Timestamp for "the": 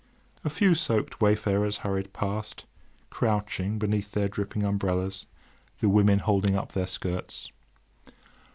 5.77-5.89